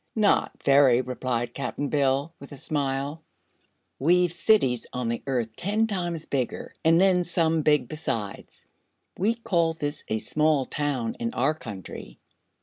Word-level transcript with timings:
"Not 0.15 0.53
very," 0.63 1.01
replied 1.01 1.53
Cap'n 1.53 1.89
Bill, 1.89 2.33
with 2.39 2.51
a 2.53 2.57
smile. 2.57 3.21
"We've 3.99 4.33
cities 4.33 4.87
on 4.93 5.09
the 5.09 5.21
Earth 5.27 5.55
ten 5.55 5.85
times 5.85 6.25
bigger 6.25 6.73
an' 6.83 6.97
then 6.97 7.23
some 7.23 7.61
big 7.61 7.87
besides. 7.87 8.65
We'd 9.19 9.43
call 9.43 9.73
this 9.73 10.03
a 10.07 10.17
small 10.17 10.65
town 10.65 11.17
in 11.19 11.35
our 11.35 11.53
country." 11.53 12.17